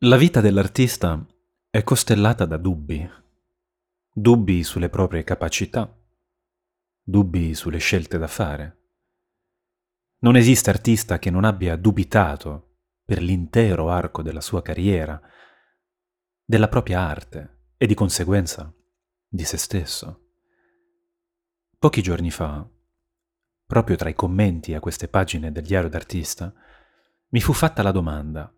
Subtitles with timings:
[0.00, 1.26] La vita dell'artista
[1.70, 3.10] è costellata da dubbi,
[4.12, 5.90] dubbi sulle proprie capacità,
[7.02, 8.90] dubbi sulle scelte da fare.
[10.18, 15.18] Non esiste artista che non abbia dubitato per l'intero arco della sua carriera,
[16.44, 18.70] della propria arte e di conseguenza
[19.26, 20.28] di se stesso.
[21.78, 22.68] Pochi giorni fa,
[23.64, 26.52] proprio tra i commenti a queste pagine del diario d'artista,
[27.28, 28.50] mi fu fatta la domanda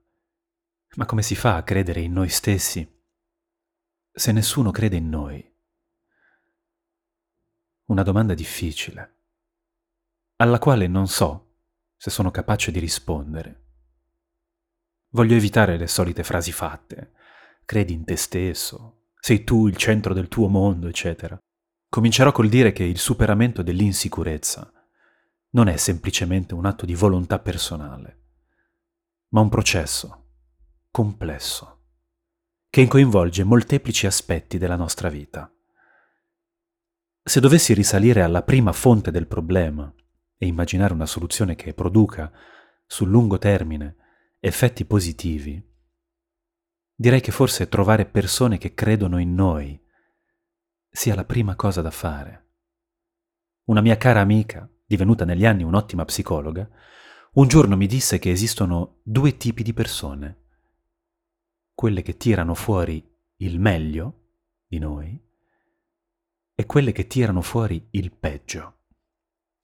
[0.96, 2.96] ma come si fa a credere in noi stessi
[4.10, 5.56] se nessuno crede in noi?
[7.86, 9.16] Una domanda difficile,
[10.36, 11.56] alla quale non so
[11.96, 13.66] se sono capace di rispondere.
[15.10, 17.12] Voglio evitare le solite frasi fatte,
[17.64, 21.38] credi in te stesso, sei tu il centro del tuo mondo, eccetera.
[21.88, 24.70] Comincerò col dire che il superamento dell'insicurezza
[25.50, 28.20] non è semplicemente un atto di volontà personale,
[29.28, 30.27] ma un processo
[30.98, 31.84] complesso,
[32.68, 35.48] che coinvolge molteplici aspetti della nostra vita.
[37.22, 39.94] Se dovessi risalire alla prima fonte del problema
[40.36, 42.32] e immaginare una soluzione che produca,
[42.84, 43.94] sul lungo termine,
[44.40, 45.64] effetti positivi,
[46.96, 49.80] direi che forse trovare persone che credono in noi
[50.90, 52.54] sia la prima cosa da fare.
[53.66, 56.68] Una mia cara amica, divenuta negli anni un'ottima psicologa,
[57.34, 60.46] un giorno mi disse che esistono due tipi di persone
[61.78, 63.00] quelle che tirano fuori
[63.36, 64.30] il meglio
[64.66, 65.16] di noi
[66.52, 68.86] e quelle che tirano fuori il peggio.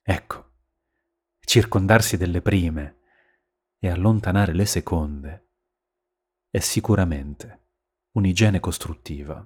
[0.00, 0.52] Ecco,
[1.40, 3.00] circondarsi delle prime
[3.80, 5.48] e allontanare le seconde
[6.50, 7.70] è sicuramente
[8.12, 9.44] un'igiene costruttiva.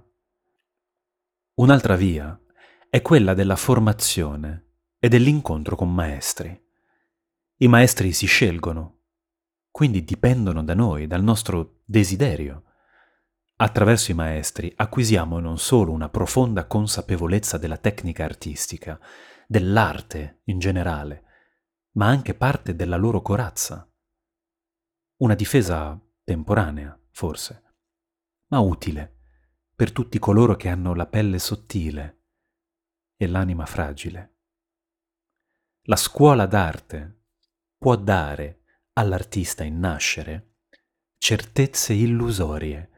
[1.55, 2.39] Un'altra via
[2.91, 6.67] è quella della formazione e dell'incontro con maestri.
[7.61, 8.98] I maestri si scelgono
[9.71, 12.65] quindi dipendono da noi, dal nostro desiderio.
[13.57, 19.01] Attraverso i maestri acquisiamo non solo una profonda consapevolezza della tecnica artistica,
[19.47, 21.25] dell'arte in generale,
[21.93, 23.91] ma anche parte della loro corazza.
[25.17, 27.63] Una difesa temporanea, forse,
[28.49, 29.17] ma utile
[29.75, 32.25] per tutti coloro che hanno la pelle sottile
[33.17, 34.37] e l'anima fragile.
[35.83, 37.27] La scuola d'arte
[37.79, 38.58] può dare
[38.99, 40.57] all'artista in nascere
[41.19, 42.91] certezze illusorie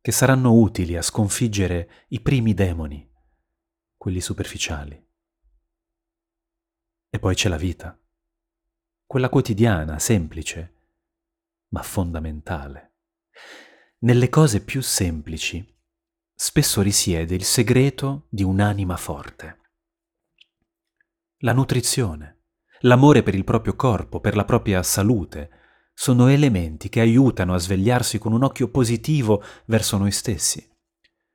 [0.00, 3.10] che saranno utili a sconfiggere i primi demoni,
[3.96, 5.02] quelli superficiali.
[7.08, 7.98] E poi c'è la vita,
[9.06, 10.88] quella quotidiana, semplice,
[11.68, 12.96] ma fondamentale.
[14.00, 15.66] Nelle cose più semplici
[16.34, 19.60] spesso risiede il segreto di un'anima forte.
[21.38, 22.33] La nutrizione,
[22.84, 25.50] l'amore per il proprio corpo, per la propria salute,
[25.92, 30.68] sono elementi che aiutano a svegliarsi con un occhio positivo verso noi stessi.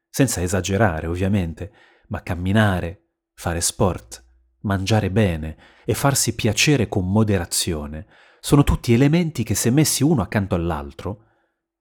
[0.10, 1.72] Senza esagerare, ovviamente,
[2.08, 4.26] ma camminare, fare sport,
[4.62, 8.08] mangiare bene e farsi piacere con moderazione
[8.42, 11.26] sono tutti elementi che se messi uno accanto all'altro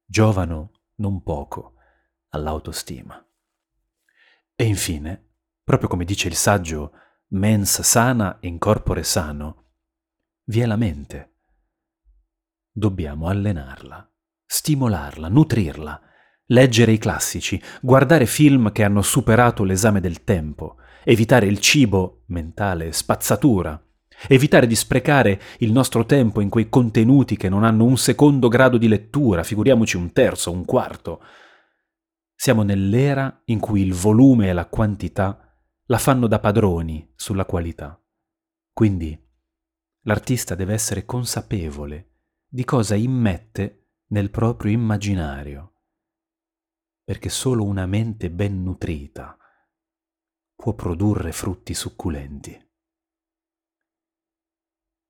[0.05, 1.75] giovano non poco
[2.31, 3.25] all'autostima.
[4.55, 6.93] E infine, proprio come dice il saggio
[7.31, 9.65] mens sana in corpore sano,
[10.45, 11.35] vi è la mente.
[12.73, 14.11] Dobbiamo allenarla,
[14.47, 16.01] stimolarla, nutrirla,
[16.47, 22.93] leggere i classici, guardare film che hanno superato l'esame del tempo, evitare il cibo mentale
[22.93, 23.79] spazzatura,
[24.27, 28.79] evitare di sprecare il nostro tempo in quei contenuti che non hanno un secondo grado
[28.79, 31.23] di lettura, figuriamoci un terzo, un quarto.
[32.35, 35.48] Siamo nell'era in cui il volume e la quantità
[35.91, 37.99] la fanno da padroni sulla qualità.
[38.73, 39.19] Quindi
[40.03, 45.83] l'artista deve essere consapevole di cosa immette nel proprio immaginario,
[47.03, 49.37] perché solo una mente ben nutrita
[50.55, 52.71] può produrre frutti succulenti.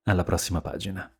[0.03, 1.13] Alla prossima pagina.